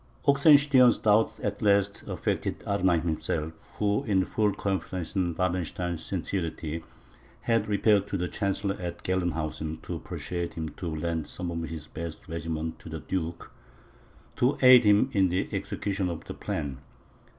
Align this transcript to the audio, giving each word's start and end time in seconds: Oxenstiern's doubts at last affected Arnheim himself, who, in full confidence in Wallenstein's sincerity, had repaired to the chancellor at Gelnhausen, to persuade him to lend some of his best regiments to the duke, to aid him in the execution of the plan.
Oxenstiern's 0.25 0.97
doubts 0.97 1.39
at 1.43 1.61
last 1.61 2.01
affected 2.07 2.63
Arnheim 2.65 3.01
himself, 3.03 3.53
who, 3.77 4.03
in 4.05 4.25
full 4.25 4.51
confidence 4.51 5.15
in 5.15 5.35
Wallenstein's 5.35 6.03
sincerity, 6.03 6.83
had 7.41 7.67
repaired 7.67 8.07
to 8.07 8.17
the 8.17 8.27
chancellor 8.27 8.75
at 8.79 9.03
Gelnhausen, 9.03 9.79
to 9.83 9.99
persuade 9.99 10.55
him 10.55 10.69
to 10.69 10.87
lend 10.95 11.27
some 11.27 11.51
of 11.51 11.69
his 11.69 11.87
best 11.87 12.27
regiments 12.27 12.81
to 12.81 12.89
the 12.89 12.99
duke, 13.01 13.51
to 14.37 14.57
aid 14.63 14.85
him 14.85 15.11
in 15.13 15.29
the 15.29 15.47
execution 15.53 16.09
of 16.09 16.23
the 16.25 16.33
plan. 16.33 16.79